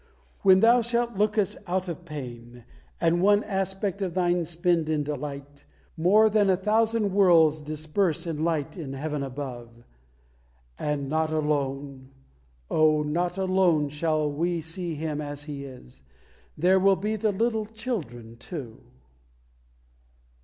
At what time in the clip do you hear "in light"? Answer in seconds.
8.25-8.77